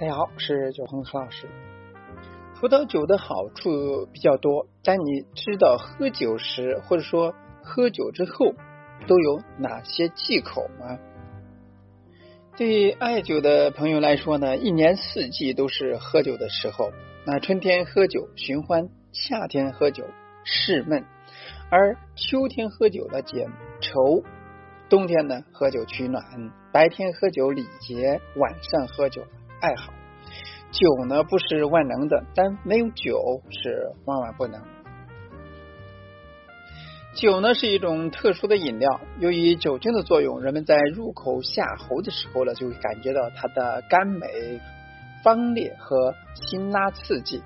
[0.00, 1.48] 大家好，我是九恒何老师。
[2.54, 7.34] 葡萄酒的好处比较多，但你知道喝酒时或者说
[7.64, 8.54] 喝酒之后
[9.08, 11.00] 都有哪些忌口吗？
[12.56, 16.92] 对爱酒的朋友来说呢，一年四季都是喝酒的时候。
[17.26, 20.04] 那春天喝酒寻欢，夏天喝酒
[20.44, 21.04] 释闷，
[21.72, 23.48] 而秋天喝酒的解
[23.80, 24.22] 愁，
[24.88, 26.22] 冬天呢喝酒取暖，
[26.72, 29.24] 白天喝酒礼节，晚上喝酒。
[29.60, 29.92] 爱好
[30.70, 34.60] 酒呢不是万能的，但没有酒是万万不能。
[37.14, 44.60] 酒呢是一种特殊的饮料，由于酒精的作用，人们在入口下喉的时候呢，就会感觉到它的甘美、
[45.24, 47.42] 芳烈和辛辣刺激，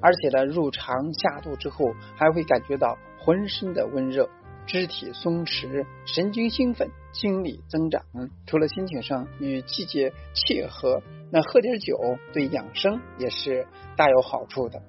[0.00, 4.28] 而且呢入肠下肚之后，还会感觉到浑身的温热。
[4.64, 8.04] 肢体松弛，神经兴奋，精力增长。
[8.46, 11.98] 除了心情上与季节契合，那喝点酒
[12.34, 13.66] 对养生也是
[13.96, 14.82] 大有好处的。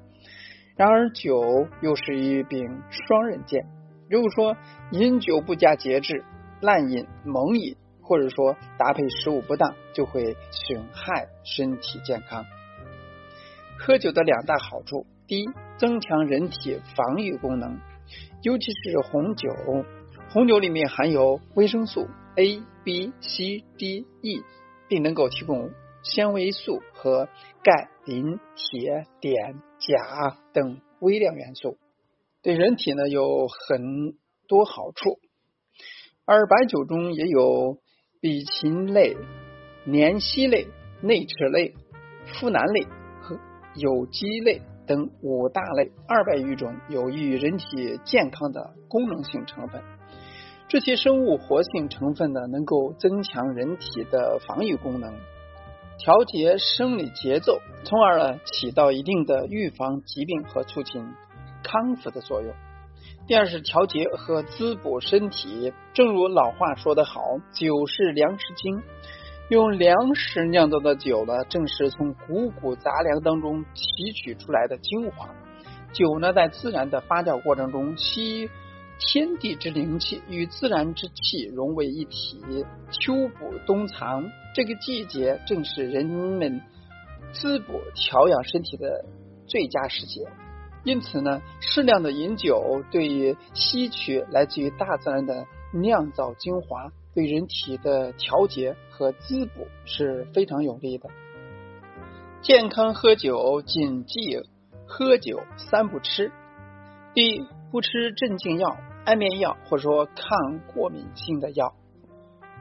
[0.75, 3.65] 然而，酒又是一柄双刃剑。
[4.09, 4.57] 如果说
[4.91, 6.25] 饮酒不加节制，
[6.59, 12.45] 滥饮猛饮，或者说搭配食物不当，就会损害身体健康。
[13.79, 15.45] 喝酒的两大好处：第一，
[15.77, 17.79] 增强人体防御功能。
[18.41, 19.49] 尤其是红酒，
[20.29, 24.43] 红酒里面含有维生素 A、B、C、D、E，
[24.89, 25.69] 并能够提供
[26.03, 27.27] 纤维素和
[27.63, 29.33] 钙、磷、铁、碘、
[29.79, 31.77] 钾等微量元素，
[32.41, 34.13] 对人体呢有很
[34.47, 35.17] 多好处。
[36.25, 37.79] 而白酒中也有
[38.21, 39.15] 吡嗪类、
[39.85, 40.67] 粘烯类、
[41.01, 41.73] 内酯类、
[42.27, 42.85] 呋喃类
[43.21, 43.39] 和
[43.75, 44.61] 有机类。
[44.85, 49.81] 等五大类二百余种有益于人体健康的功能性成分，
[50.67, 55.15] 这些生物活性成分呢，能够增强人体的防御功能，
[55.97, 61.01] 调节生理节奏，从而呢起到一定的预防疾病和促进
[61.63, 62.53] 康复的作用。
[63.25, 67.21] 第二是调节和滋补身体，正如老话说得好，
[67.53, 68.81] 酒是粮食精。
[69.49, 75.29] 用粮食酿造的酒呢，正是从谷谷杂粮当中提取出来的精华。
[75.93, 78.49] 酒呢，在自然的发酵过程中，吸
[78.99, 82.41] 天地之灵气，与自然之气融为一体。
[82.91, 86.61] 秋补冬藏，这个季节正是人们
[87.33, 89.05] 滋补调养身体的
[89.47, 90.21] 最佳时节。
[90.83, 96.91] 因此呢，适量的饮酒，对于吸取来自于大自然的酿造精华。
[97.15, 101.11] 对人体的调节和滋补是非常有利的。
[102.41, 104.41] 健康喝酒谨记
[104.87, 106.31] 喝酒三不吃：
[107.13, 111.73] 第一，不吃镇静药、安眠药或者说抗过敏性的药。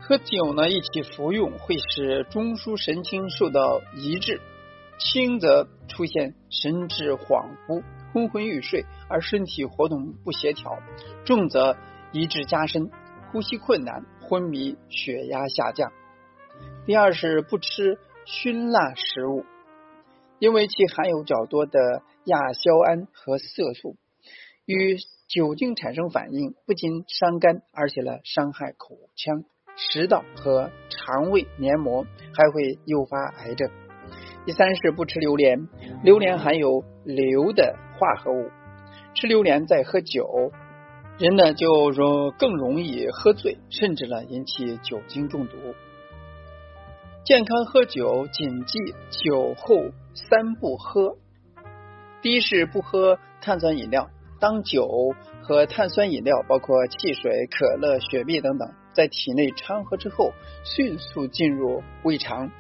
[0.01, 4.41] 喝酒呢一起服用会使中枢神经受到抑制，
[4.97, 7.83] 轻则出现神志恍惚、
[8.15, 10.79] 昏昏欲睡，而身体活动不协调；
[11.27, 11.77] 重则
[12.13, 12.91] 抑制加深，
[13.31, 14.07] 呼吸困难。
[14.23, 15.93] 昏迷、血压下降。
[16.87, 19.45] 第二是不吃熏辣食物，
[20.39, 23.97] 因为其含有较多的亚硝胺和色素，
[24.65, 24.97] 与
[25.29, 29.45] 酒精产生反应，不仅伤肝，而且呢伤害口腔、
[29.77, 33.71] 食道和肠胃黏膜，还会诱发癌症。
[34.47, 35.69] 第三是不吃榴莲，
[36.05, 38.51] 榴莲含有硫的化合物，
[39.15, 40.53] 吃榴莲再喝酒。
[41.19, 45.57] 人呢就容更容易喝醉，甚至呢引起酒精中毒。
[47.25, 48.79] 健康喝酒谨记
[49.11, 51.17] 酒后三不喝：
[52.23, 54.09] 第一是不喝碳酸饮料。
[54.43, 60.33] 当酒和碳酸饮料，包括汽水、可乐、雪碧等等，在体内掺和之后，
[60.65, 62.51] 迅速进入胃肠，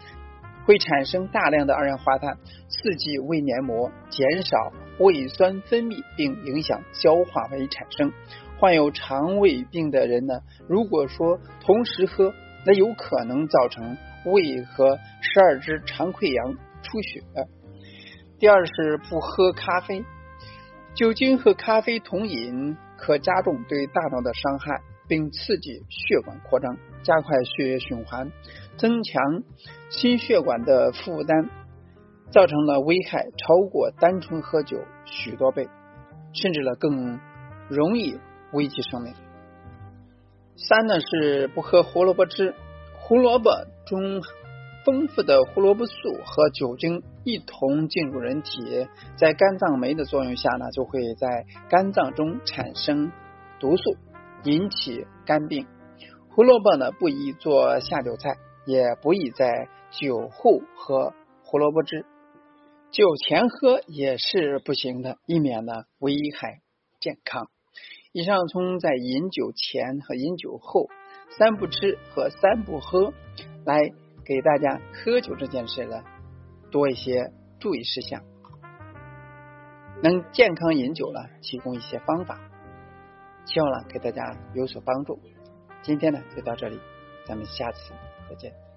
[0.64, 2.38] 会产生大量的二氧化碳，
[2.68, 8.12] 刺激胃黏膜，减少胃酸分泌，并影响消化酶产生。
[8.60, 10.34] 患有肠胃病的人呢，
[10.68, 12.32] 如果说同时喝，
[12.64, 16.54] 那有可能造成胃和十二指肠溃疡、
[16.84, 17.24] 出血。
[18.38, 20.04] 第二是不喝咖啡，
[20.94, 28.30] 酒精和咖啡同饮可加重对大脑的伤害，并刺激血管扩张，加快血液循环，
[28.76, 29.42] 增强
[29.90, 31.48] 心血管的负担，
[32.30, 35.68] 造成了危害超过单纯喝酒许多倍，
[36.32, 37.18] 甚至呢更
[37.68, 38.18] 容易。
[38.52, 39.14] 危及生命。
[40.56, 42.54] 三呢是不喝胡萝卜汁，
[42.98, 43.50] 胡萝卜
[43.86, 44.20] 中
[44.84, 53.12] 丰富的胡萝卜素和酒精一同进入人体，在肝脏酶的作用下呢，就会在肝脏中产生
[53.60, 53.96] 毒素，
[54.44, 55.66] 引起肝病。
[56.30, 58.36] 胡萝卜呢不宜做下酒菜，
[58.66, 61.12] 也不宜在酒后喝
[61.44, 62.04] 胡萝卜汁。
[62.90, 66.60] 酒前喝也是不行的，以免呢危害
[67.00, 67.48] 健康。
[68.12, 70.88] 以上从在饮酒前和饮酒后
[71.38, 73.14] 三不吃和三不喝
[73.64, 73.78] 来
[74.26, 76.02] 给大家喝酒这件事呢
[76.72, 77.30] 多一些
[77.60, 78.24] 注意事项，
[80.02, 82.40] 能健康饮酒呢提供一些方法，
[83.44, 85.20] 希望呢给大家有所帮助。
[85.82, 86.80] 今天呢就到这里，
[87.26, 87.92] 咱们下次
[88.28, 88.71] 再见。